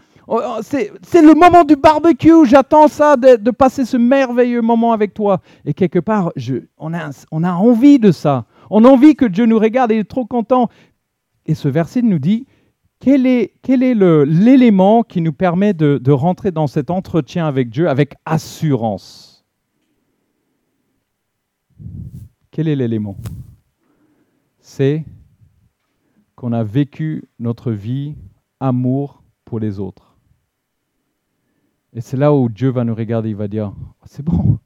[0.62, 5.40] c'est le moment du barbecue, j'attends ça, de, passer ce merveilleux moment avec toi.
[5.64, 6.32] Et quelque part,
[6.76, 8.44] on, a, envie de ça.
[8.70, 10.68] On a envie que Dieu nous regarde et il est trop content.
[11.46, 12.46] Et ce verset nous dit,
[13.00, 19.46] quel est, l'élément qui nous permet de rentrer dans cet entretien avec Dieu avec assurance?
[22.50, 23.16] Quel est l'élément?
[24.60, 25.04] C'est
[26.36, 28.14] qu'on a vécu notre vie
[28.60, 30.07] amour pour les autres.
[31.98, 33.72] Et c'est là où Dieu va nous regarder, il va dire,
[34.04, 34.60] c'est bon,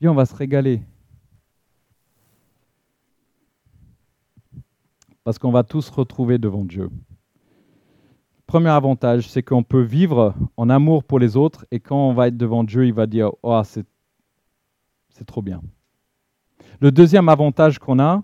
[0.00, 0.80] viens, on va se régaler.
[5.24, 6.88] Parce qu'on va tous retrouver devant Dieu.
[8.46, 12.28] Premier avantage, c'est qu'on peut vivre en amour pour les autres et quand on va
[12.28, 13.84] être devant Dieu, il va dire, oh, c'est
[15.26, 15.60] trop bien.
[16.80, 18.22] Le deuxième avantage qu'on a,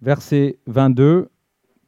[0.00, 1.32] verset 22,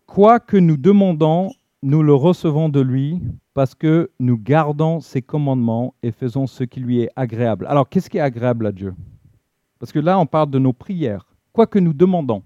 [0.06, 1.52] quoi que nous demandons,
[1.84, 3.22] nous le recevons de lui
[3.54, 7.66] parce que nous gardons ses commandements et faisons ce qui lui est agréable.
[7.68, 8.94] Alors, qu'est-ce qui est agréable à Dieu?
[9.78, 12.42] Parce que là, on parle de nos prières, quoi que nous demandons.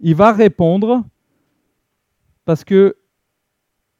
[0.00, 1.04] Il va répondre
[2.46, 2.96] parce que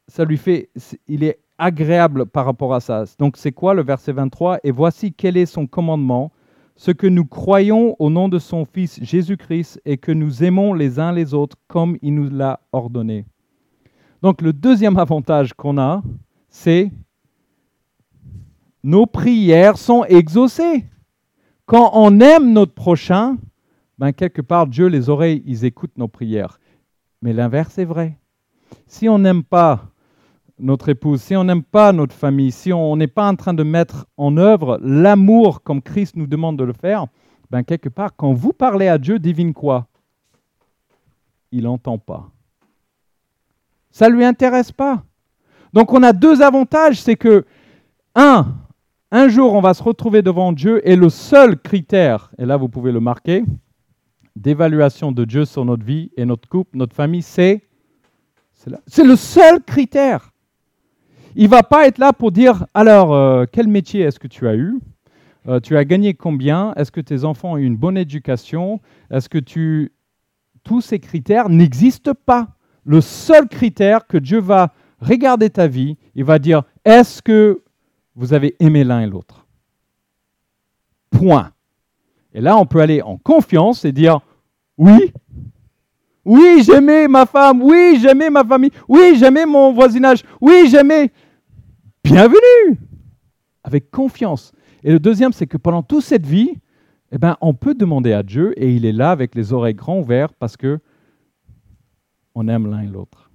[0.07, 0.71] ça lui fait,
[1.07, 3.05] il est agréable par rapport à ça.
[3.19, 6.31] Donc, c'est quoi le verset 23 Et voici quel est son commandement
[6.75, 10.97] ce que nous croyons au nom de son Fils Jésus-Christ et que nous aimons les
[10.97, 13.25] uns les autres comme il nous l'a ordonné.
[14.21, 16.03] Donc le deuxième avantage qu'on a,
[16.49, 16.91] c'est
[18.83, 20.85] nos prières sont exaucées.
[21.65, 23.37] Quand on aime notre prochain,
[23.97, 26.59] ben quelque part, Dieu, les oreilles, ils écoutent nos prières.
[27.21, 28.17] Mais l'inverse est vrai.
[28.87, 29.91] Si on n'aime pas
[30.57, 33.63] notre épouse, si on n'aime pas notre famille, si on n'est pas en train de
[33.63, 37.07] mettre en œuvre l'amour comme Christ nous demande de le faire,
[37.49, 39.87] ben quelque part, quand vous parlez à Dieu, divine quoi?
[41.51, 42.29] Il n'entend pas.
[43.91, 45.03] Ça ne lui intéresse pas.
[45.73, 47.45] Donc on a deux avantages, c'est que,
[48.15, 48.47] un,
[49.11, 52.69] un jour on va se retrouver devant Dieu et le seul critère, et là vous
[52.69, 53.43] pouvez le marquer,
[54.35, 57.61] d'évaluation de Dieu sur notre vie et notre couple, notre famille, c'est
[58.85, 60.31] c'est le seul critère.
[61.35, 64.55] Il va pas être là pour dire alors euh, quel métier est-ce que tu as
[64.55, 64.79] eu?
[65.47, 66.73] Euh, Tu as gagné combien?
[66.75, 68.79] Est-ce que tes enfants ont eu une bonne éducation?
[69.09, 69.91] Est-ce que tu
[70.63, 72.49] tous ces critères n'existent pas?
[72.91, 77.63] Le seul critère que Dieu va regarder ta vie, il va dire, est-ce que
[78.15, 79.47] vous avez aimé l'un et l'autre?
[81.09, 81.51] Point.
[82.33, 84.19] Et là, on peut aller en confiance et dire,
[84.77, 85.13] oui,
[86.25, 91.11] oui, j'aimais ma femme, oui, j'aimais ma famille, oui, j'aimais mon voisinage, oui, j'aimais.
[92.03, 92.77] Bienvenue
[93.63, 94.51] Avec confiance.
[94.83, 96.55] Et le deuxième, c'est que pendant toute cette vie,
[97.13, 99.99] eh ben, on peut demander à Dieu et il est là avec les oreilles grands
[99.99, 100.79] ouvertes parce que
[102.35, 103.29] on aime l'un et l'autre.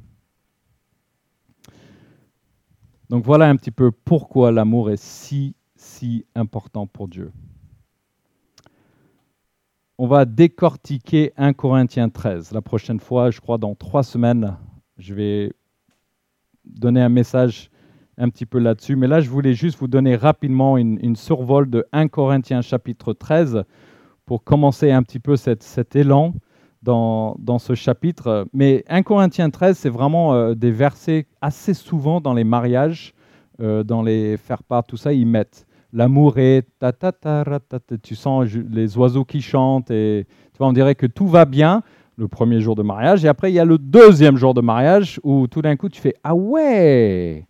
[3.08, 7.32] Donc voilà un petit peu pourquoi l'amour est si, si important pour Dieu.
[9.98, 12.52] On va décortiquer 1 Corinthiens 13.
[12.52, 14.56] La prochaine fois, je crois dans trois semaines,
[14.98, 15.52] je vais
[16.64, 17.70] donner un message
[18.18, 18.96] un petit peu là-dessus.
[18.96, 23.62] Mais là, je voulais juste vous donner rapidement une, survol de 1 Corinthiens chapitre 13
[24.24, 26.34] pour commencer un petit peu cet élan
[26.86, 28.46] dans, ce chapitre.
[28.52, 33.12] Mais 1 Corinthiens 13, c'est vraiment euh, des versets assez souvent dans les mariages,
[33.60, 36.66] euh, dans les faire-part, tout ça, ils mettent l'amour est
[38.02, 41.82] tu sens les oiseaux qui chantent et tu vois, on dirait que tout va bien
[42.16, 43.24] le premier jour de mariage.
[43.24, 46.00] Et après il y a le deuxième jour de mariage où tout d'un coup tu
[46.00, 47.46] fais ah ouais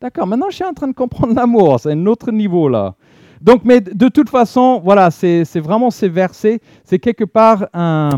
[0.00, 1.78] d'accord maintenant je suis en train de comprendre l'amour.
[1.80, 2.94] C'est un autre niveau là.
[3.42, 6.60] Donc mais de toute façon voilà c'est vraiment ces versets.
[6.84, 8.10] C'est quelque part un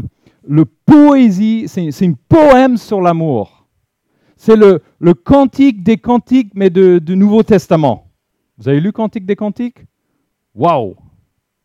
[0.47, 3.67] le poésie, c'est une poème sur l'amour.
[4.37, 4.81] C'est le,
[5.15, 8.07] cantique des cantiques, mais du Nouveau Testament.
[8.59, 9.85] Vous avez lu Cantique des cantiques?
[10.55, 10.97] Waouh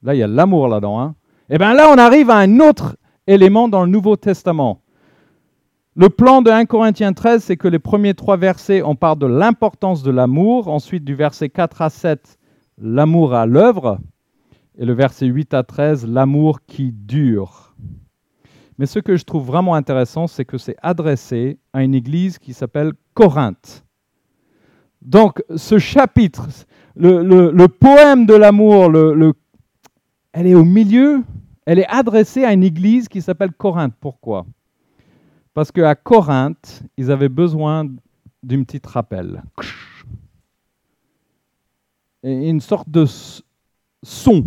[0.04, 1.00] Là, il y a l'amour là-dedans.
[1.00, 1.16] Hein
[1.50, 4.82] Et bien là, on arrive à un autre élément dans le Nouveau Testament.
[5.96, 9.26] Le plan de 1 Corinthiens 13, c'est que les premiers trois versets, on parle de
[9.26, 10.68] l'importance de l'amour.
[10.68, 12.38] Ensuite, du verset 4 à 7,
[12.78, 13.98] l'amour à l'œuvre.
[14.78, 17.67] Et le verset 8 à 13, l'amour qui dure.
[18.78, 22.54] Mais ce que je trouve vraiment intéressant, c'est que c'est adressé à une église qui
[22.54, 23.84] s'appelle Corinthe.
[25.02, 26.48] Donc ce chapitre,
[26.96, 28.92] le, poème de l'amour,
[30.34, 31.24] elle est au milieu,
[31.66, 33.96] elle est adressée à une église qui s'appelle Corinthe.
[34.00, 34.46] Pourquoi?
[35.54, 37.88] Parce qu'à Corinthe, ils avaient besoin
[38.44, 39.44] d'une petite rappel.
[42.24, 43.06] Une sorte de
[44.04, 44.46] son,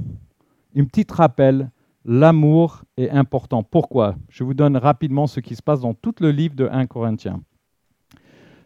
[0.75, 1.71] une petite rappel
[2.05, 3.63] l'amour est important.
[3.63, 4.17] Pourquoi?
[4.29, 7.41] Je vous donne rapidement ce qui se passe dans tout le livre de 1 Corinthiens.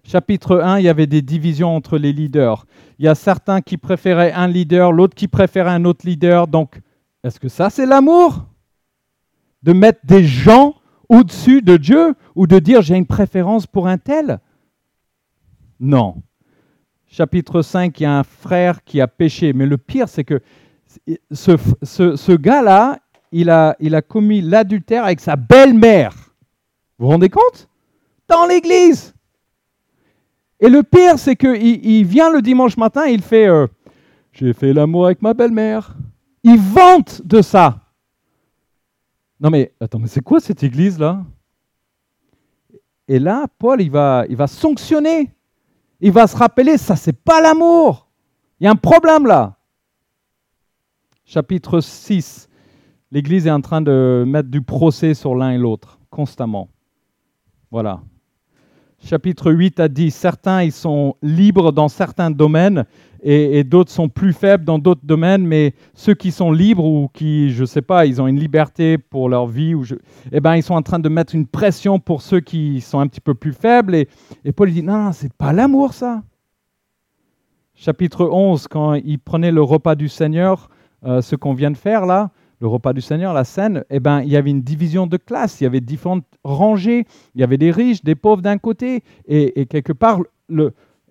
[0.06, 2.66] Chapitre 1, il y avait des divisions entre les leaders.
[2.98, 6.46] Il y a certains qui préféraient un leader, l'autre qui préférait un autre leader.
[6.46, 6.80] Donc,
[7.22, 8.46] est-ce que ça, c'est l'amour?
[9.62, 10.74] De mettre des gens
[11.08, 14.40] au-dessus de Dieu ou de dire j'ai une préférence pour un tel?
[15.80, 16.22] Non.
[17.06, 19.54] Chapitre 5, il y a un frère qui a péché.
[19.54, 20.42] Mais le pire, c'est que
[21.30, 22.98] ce, ce gars-là,
[23.34, 26.12] il a, commis l'adultère avec sa belle-mère.
[26.98, 27.68] Vous vous rendez compte?
[28.28, 29.12] Dans l'église.
[30.60, 33.66] Et le pire, c'est qu'il il vient le dimanche matin et il fait euh,
[34.32, 35.96] J'ai fait l'amour avec ma belle-mère.
[36.44, 37.80] Il vante de ça.
[39.40, 41.24] Non mais attends, mais c'est quoi cette église-là?
[43.08, 45.30] Et là, Paul, il va, il va sanctionner.
[46.00, 48.06] Il va se rappeler, ça, c'est pas l'amour.
[48.60, 49.56] Il y a un problème là.
[51.24, 52.48] Chapitre 6.
[53.14, 56.68] L'Église est en train de mettre du procès sur l'un et l'autre, constamment.
[57.70, 58.00] Voilà.
[58.98, 62.86] Chapitre 8 a dit, certains, ils sont libres dans certains domaines
[63.22, 67.50] et, d'autres sont plus faibles dans d'autres domaines, mais ceux qui sont libres ou qui,
[67.50, 69.84] je ne sais pas, ils ont une liberté pour leur vie, ou
[70.32, 73.06] eh ben, ils sont en train de mettre une pression pour ceux qui sont un
[73.06, 73.94] petit peu plus faibles.
[73.94, 76.24] Et, Paul dit, non, non c'est pas l'amour ça.
[77.76, 80.68] Chapitre 11, quand il prenait le repas du Seigneur,
[81.04, 82.30] euh, ce qu'on vient de faire là,
[82.64, 85.60] le repas du Seigneur, la scène, eh ben, il y avait une division de classes,
[85.60, 89.66] il y avait différentes rangées, il y avait des riches, des pauvres d'un côté, et,
[89.66, 90.20] quelque part,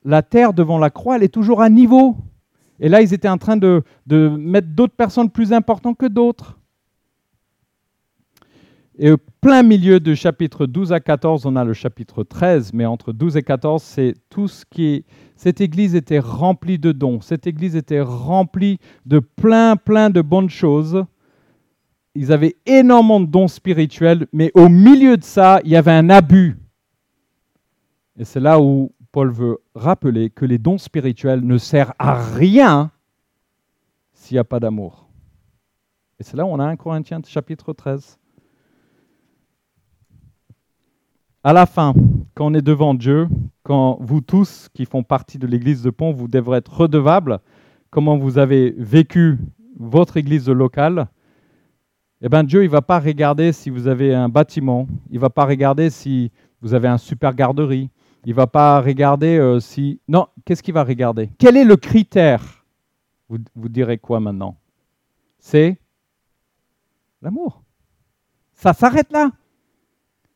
[0.04, 2.18] la terre devant la croix, elle est toujours à niveau.
[2.80, 6.58] Et là, ils étaient en train de, de mettre d'autres personnes plus importantes que d'autres.
[8.98, 12.88] Et au plein milieu du chapitre 12 à 14, on a le chapitre 13, mais
[12.88, 15.06] entre 12 et 14, c'est tout ce qui est...
[15.36, 20.50] Cette église était remplie de dons, cette église était remplie de plein, plein de bonnes
[20.50, 21.06] choses,
[22.16, 26.10] ils avaient énormément de dons spirituels, mais au milieu de ça, il y avait un
[26.10, 26.58] abus.
[28.18, 32.92] Et c'est là où Paul veut rappeler que les dons spirituels ne servent à rien
[34.14, 35.08] s'il n'y a pas d'amour.
[36.20, 38.18] Et c'est là où on a un Corinthiens chapitre 13.
[41.44, 41.94] À la fin,
[42.36, 43.28] quand on est devant Dieu,
[43.64, 47.40] quand vous tous qui font partie de l'église de Pont, vous devrez être redevables
[47.90, 49.38] comment vous avez vécu
[49.78, 51.08] votre église locale,
[52.26, 55.20] eh bien Dieu, il ne va pas regarder si vous avez un bâtiment, il ne
[55.20, 56.32] va pas regarder si
[56.62, 57.90] vous avez un super garderie,
[58.24, 60.00] il ne va pas regarder euh, si...
[60.08, 61.30] Non, qu'est-ce qu'il va regarder?
[61.38, 62.64] Quel est le critère?
[63.28, 64.56] Vous, vous direz quoi maintenant?
[65.38, 65.78] C'est
[67.22, 67.62] l'amour.
[68.54, 69.30] Ça s'arrête là.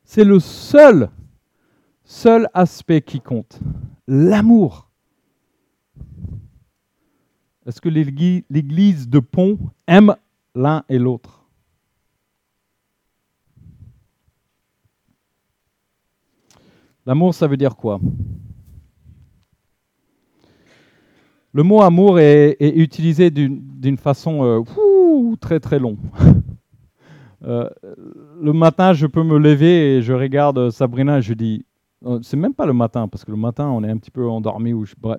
[0.03, 1.09] C'est le seul,
[2.03, 3.61] seul aspect qui compte.
[4.09, 4.89] L'amour.
[7.65, 9.57] Est-ce que l'église de Pont
[9.87, 10.17] aime
[10.53, 11.36] l'un et l'autre?
[17.07, 18.01] L'amour, ça veut dire quoi?
[21.53, 25.97] Le mot amour est, utilisé d'une façon euh, très très longue.
[27.43, 27.69] Euh,
[28.41, 31.65] le matin, je peux me lever et je regarde Sabrina et je dis
[32.03, 34.27] euh, c'est même pas le matin, parce que le matin, on est un petit peu
[34.27, 34.73] endormi.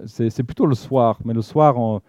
[0.06, 1.20] C'est plutôt le soir.
[1.24, 2.00] Mais le soir,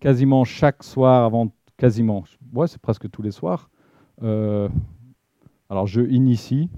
[0.00, 3.70] quasiment chaque soir, avant quasiment, ouais, c'est presque tous les soirs.
[4.20, 6.68] Alors je initie.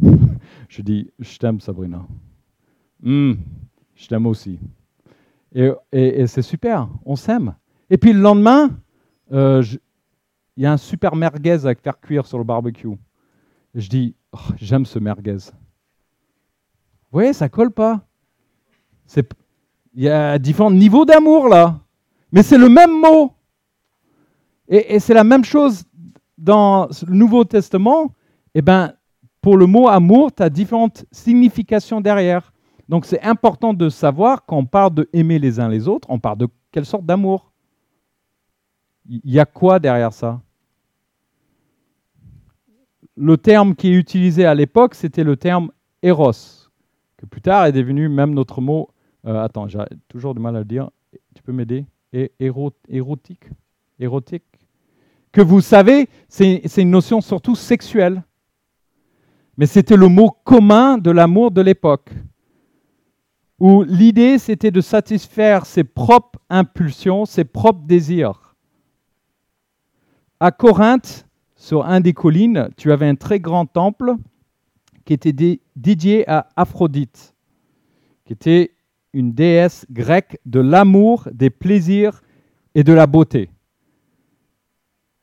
[0.68, 2.06] je dis, je t'aime Sabrina.
[3.02, 3.34] Hmm,
[3.94, 4.58] je t'aime aussi.
[5.54, 7.54] Et, c'est super, on s'aime.
[7.88, 8.70] Et puis le lendemain,
[9.32, 9.62] euh,
[10.56, 12.96] il y a un super merguez à faire cuire sur le barbecue.
[13.74, 15.50] je dis, oh, j'aime ce merguez.
[17.10, 18.06] Vous voyez, ça colle pas.
[19.16, 21.80] Il y a différents niveaux d'amour là.
[22.30, 23.32] Mais c'est le même mot.
[24.68, 25.82] Et, c'est la même chose
[26.38, 28.14] dans le Nouveau Testament.
[28.54, 28.92] Eh ben,
[29.40, 32.52] pour le mot amour, tu as différentes significations derrière.
[32.88, 36.18] Donc c'est important de savoir quand on parle de aimer les uns les autres, on
[36.18, 37.52] parle de quelle sorte d'amour.
[39.08, 40.40] Il y a quoi derrière ça?
[43.16, 45.70] Le terme qui est utilisé à l'époque, c'était le terme
[46.02, 46.32] eros,
[47.16, 48.90] que plus tard est devenu même notre mot.
[49.26, 49.78] Euh, attends, j'ai
[50.08, 50.90] toujours du mal à le dire.
[51.34, 51.86] Tu peux m'aider?
[52.12, 53.50] Érotique?
[53.98, 54.44] Érotique?
[55.32, 58.22] Que vous savez, c'est une notion surtout sexuelle.
[59.60, 62.08] Mais c'était le mot commun de l'amour de l'époque,
[63.58, 68.56] où l'idée c'était de satisfaire ses propres impulsions, ses propres désirs.
[70.40, 74.14] À Corinthe, sur un des collines, tu avais un très grand temple
[75.04, 77.34] qui était dédié à Aphrodite,
[78.24, 78.70] qui était
[79.12, 82.22] une déesse grecque de l'amour, des plaisirs
[82.74, 83.50] et de la beauté.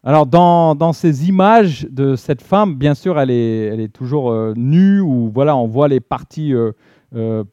[0.07, 5.29] Alors dans, ces images de cette femme, bien sûr, elle est, toujours euh, nue, ou
[5.33, 6.71] voilà, on voit les parties, euh,
[7.13, 7.43] euh,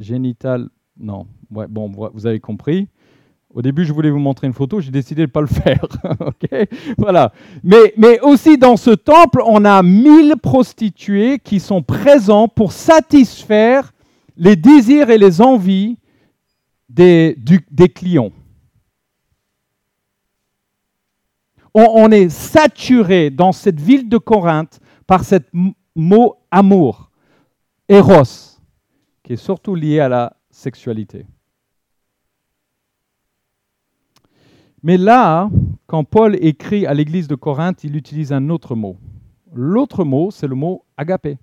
[0.00, 0.68] génitales.
[0.98, 2.88] Non, ouais, bon, vous avez compris.
[3.54, 5.86] Au début, je voulais vous montrer une photo, j'ai décidé de ne pas le faire.
[6.98, 7.32] voilà.
[7.62, 13.92] Mais, aussi dans ce temple, on a mille prostituées qui sont présents pour satisfaire
[14.36, 15.98] les désirs et les envies
[16.88, 17.36] des
[17.94, 18.32] clients.
[21.78, 25.36] On, est saturé dans cette ville de Corinthe par ce
[25.94, 27.10] mot amour,
[27.86, 28.56] eros,
[29.22, 31.26] qui est surtout lié à la sexualité.
[34.82, 35.50] Mais là,
[35.86, 38.96] quand Paul écrit à l'église de Corinthe, il utilise un autre mot.
[39.52, 41.36] L'autre mot, c'est le mot agapé.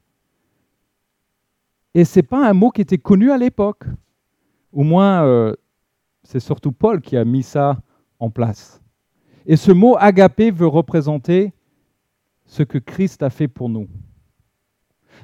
[1.94, 3.84] Et ce n'est pas un mot qui était connu à l'époque.
[4.72, 5.54] Au moins, euh,
[6.24, 7.78] c'est surtout Paul qui a mis ça
[8.18, 8.83] en place.
[9.46, 11.54] Et ce mot agapé veut représenter
[12.46, 13.88] ce que Christ a fait pour nous.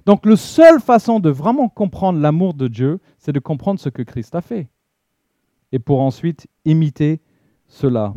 [0.06, 4.02] Donc la seule façon de vraiment comprendre l'amour de Dieu, c'est de comprendre ce que
[4.02, 4.68] Christ a fait.
[5.72, 7.22] Et pour ensuite imiter
[7.68, 8.14] cela.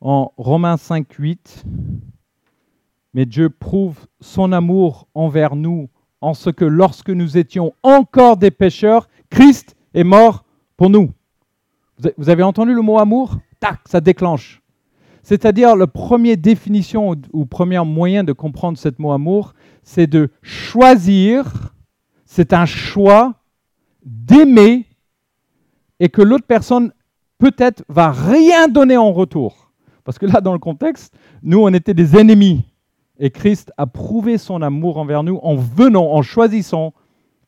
[0.00, 1.64] En Romains 5, 8,
[3.12, 5.90] mais Dieu prouve son amour envers nous
[6.22, 10.44] en ce que lorsque nous étions encore des pécheurs, Christ est mort
[10.76, 11.12] pour nous.
[12.16, 13.38] Vous avez entendu le mot amour?
[13.58, 14.62] Tac, ça déclenche.
[15.22, 21.74] C'est-à-dire, la première définition ou, premier moyen de comprendre ce mot amour, c'est de choisir,
[22.24, 23.34] c'est un choix
[24.02, 24.86] d'aimer
[25.98, 26.92] et que l'autre personne
[27.38, 29.72] peut-être va rien donner en retour.
[30.04, 32.64] Parce que là, dans le contexte, nous, on était des ennemis.
[33.18, 36.94] Et Christ a prouvé son amour envers nous en venant, en choisissant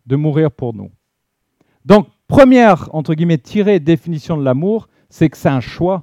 [0.05, 0.91] de mourir pour nous.
[1.87, 6.01] Donc, première, entre guillemets, tirée définition de l'amour, c'est que c'est un choix.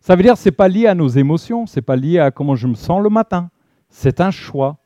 [0.00, 2.18] Ça veut dire que ce n'est pas lié à nos émotions, ce n'est pas lié
[2.18, 3.48] à comment je me sens le matin.
[3.88, 4.78] C'est un choix.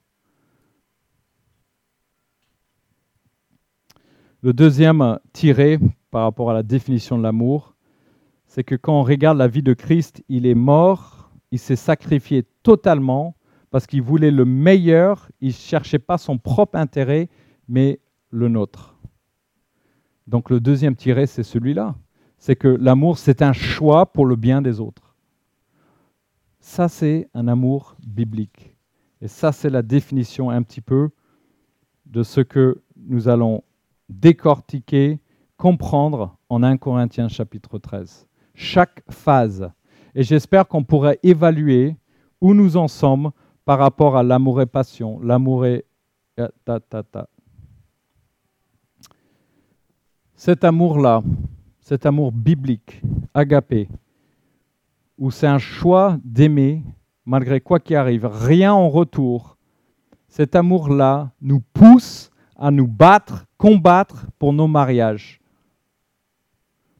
[4.43, 5.79] Le deuxième tiré
[6.11, 7.75] par rapport à la définition de l'amour,
[8.45, 12.45] c'est que quand on regarde la vie de Christ, il est mort, il s'est sacrifié
[12.63, 13.37] totalement
[13.71, 17.31] parce qu'il voulait le meilleur, il ne cherchait pas son propre intérêt,
[17.69, 18.91] mais le nôtre.
[20.33, 21.95] Donc le deuxième tiré, c'est celui-là.
[22.39, 25.14] C'est que l'amour, c'est un choix pour le bien des autres.
[26.59, 28.74] Ça, c'est un amour biblique.
[29.20, 31.11] Et ça, c'est la définition un petit peu
[32.07, 33.62] de ce que nous allons
[34.09, 35.20] décortiquer,
[35.59, 38.26] comprendre en 1 Corinthiens chapitre 13.
[38.55, 39.70] Chaque phase.
[40.14, 41.95] Et j'espère qu'on pourra évaluer
[42.41, 43.33] où nous en sommes
[43.66, 45.85] par rapport à l'amour et passion, l'amour et...
[46.41, 46.49] Euh,
[50.45, 51.22] cet amour-là,
[51.78, 53.01] cet amour biblique,
[53.32, 53.88] agapé,
[55.16, 56.82] où c'est un choix d'aimer
[57.24, 59.57] malgré quoi qu'il arrive, rien en retour,
[60.26, 65.40] cet amour-là nous pousse à nous battre, combattre pour nos mariages.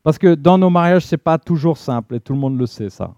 [0.05, 2.67] Parce que dans nos mariages, ce n'est pas toujours simple, et tout le monde le
[2.67, 3.13] sait ça.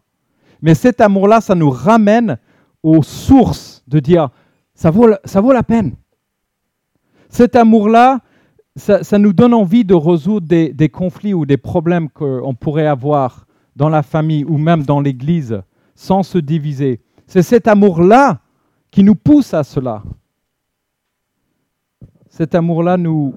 [0.63, 2.39] Mais cet amour-là, ça nous ramène
[2.83, 4.31] aux sources de dire,
[4.73, 5.95] ça vaut, ça vaut la peine.
[7.29, 8.21] Cet amour-là,
[8.77, 13.47] ça, nous donne envie de résoudre des, conflits ou des problèmes qu'on pourrait avoir
[13.77, 15.63] dans la famille ou même dans l'Église
[15.95, 17.01] sans se diviser.
[17.27, 18.41] C'est cet amour-là
[18.91, 20.03] qui nous pousse à cela.
[22.29, 23.35] Cet amour-là nous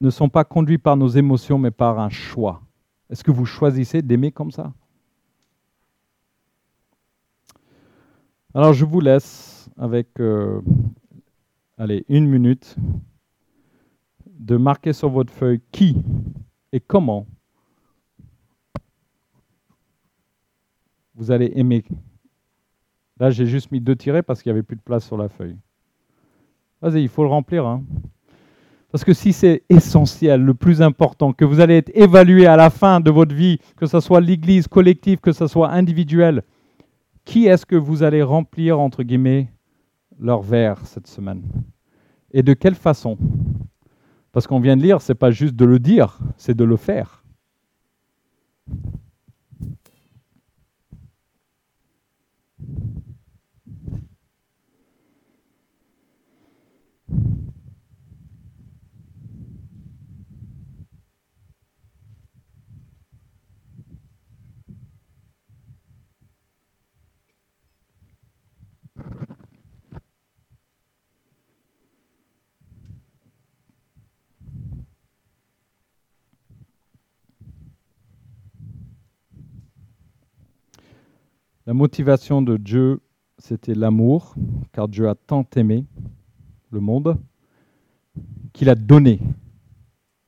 [0.00, 2.62] ne sont pas conduits par nos émotions, mais par un choix.
[3.10, 4.72] Est-ce que vous choisissez d'aimer comme ça?
[8.54, 10.60] Alors je vous laisse avec euh,
[11.82, 12.76] allez, une minute
[14.26, 15.96] de marquer sur votre feuille qui
[16.72, 17.26] et comment
[21.16, 21.84] vous allez aimer.
[23.18, 25.28] Là, j'ai juste mis deux tirets parce qu'il n'y avait plus de place sur la
[25.28, 25.56] feuille.
[26.80, 27.66] Vas-y, il faut le remplir.
[27.66, 27.82] Hein.
[28.92, 32.70] Parce que si c'est essentiel, le plus important, que vous allez être évalué à la
[32.70, 36.44] fin de votre vie, que ce soit l'Église collective, que ce soit individuel,
[37.24, 39.48] qui est-ce que vous allez remplir, entre guillemets,
[40.18, 41.42] leur verre cette semaine?
[42.32, 43.18] Et de quelle façon?
[44.32, 46.76] Parce qu'on vient de lire, ce n'est pas juste de le dire, c'est de le
[46.76, 47.22] faire.
[81.64, 83.00] La motivation de Dieu,
[83.38, 84.34] c'était l'amour,
[84.72, 85.86] car Dieu a tant aimé
[86.70, 87.18] le monde
[88.52, 89.20] qu'il a donné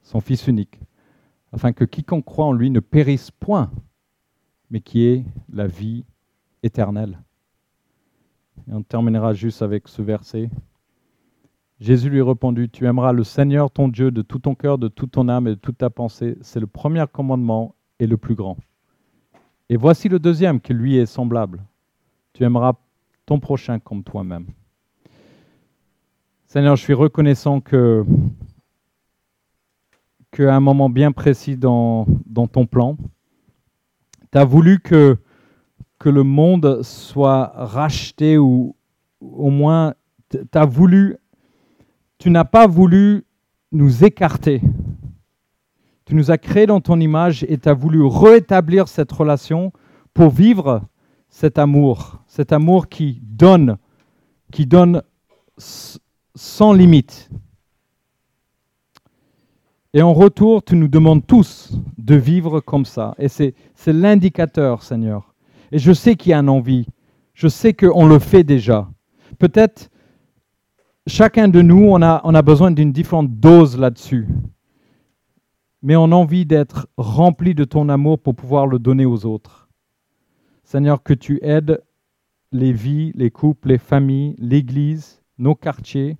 [0.01, 0.79] son Fils unique,
[1.51, 3.69] afin que quiconque croit en lui ne périsse point,
[4.69, 6.05] mais qui ait la vie
[6.63, 7.19] éternelle.
[8.69, 10.49] Et on terminera juste avec ce verset.
[11.81, 15.11] Jésus lui répondit, Tu aimeras le Seigneur ton Dieu de tout ton cœur, de toute
[15.11, 16.37] ton âme et de toute ta pensée.
[16.39, 18.57] C'est le premier commandement et le plus grand.
[19.69, 21.63] Et voici le deuxième qui lui est semblable.
[22.33, 22.73] Tu aimeras
[23.25, 24.45] ton prochain comme toi-même.
[26.45, 28.05] Seigneur, je suis reconnaissant que
[30.31, 32.05] qu'à un moment bien précis dans,
[32.51, 32.97] ton plan,
[34.31, 35.17] tu as voulu que,
[35.97, 38.75] que le monde soit racheté ou
[39.21, 39.95] au moins
[40.29, 41.17] tu voulu,
[42.17, 43.25] tu n'as pas voulu
[43.71, 44.61] nous écarter
[46.05, 49.73] tu nous as créés dans ton image et tu as voulu rétablir cette relation
[50.13, 50.81] pour vivre
[51.29, 53.77] cet amour, cet amour qui donne,
[54.51, 55.01] qui donne
[55.57, 57.29] sans limite.
[59.93, 63.15] Et en retour, tu nous demandes tous de vivre comme ça.
[63.17, 63.53] Et c'est
[63.87, 65.33] l'indicateur, Seigneur.
[65.71, 66.85] Et je sais qu'il y a une envie.
[67.33, 68.87] Je sais qu'on le fait déjà.
[69.39, 69.89] Peut-être
[71.07, 74.27] chacun de nous, on a, on a besoin d'une différente dose là-dessus
[75.85, 79.69] mais on a envie d'être rempli de ton amour pour pouvoir le donner aux autres.
[80.63, 81.79] Seigneur, que tu aides
[82.51, 86.17] les vies, les couples, les familles, l'Église, nos quartiers,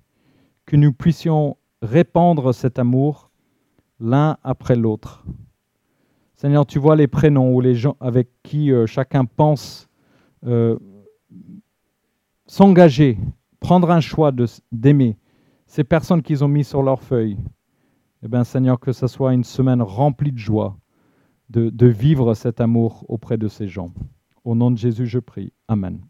[0.66, 3.32] que nous puissions répandre cet amour
[3.98, 5.24] l'un après l'autre.
[6.36, 9.88] Seigneur, tu vois les prénoms ou les gens avec qui euh, chacun pense
[10.46, 10.78] euh,
[12.46, 13.18] s'engager,
[13.58, 14.30] prendre un choix
[14.70, 15.16] d'aimer
[15.66, 17.36] ces personnes qu'ils ont mis sur leur feuille.
[18.26, 20.76] Eh bien, Seigneur, que ce soit une semaine remplie de joie,
[21.48, 23.92] de, de vivre cet amour auprès de ces gens.
[24.42, 25.52] Au nom de Jésus, je prie.
[25.68, 26.00] Amen.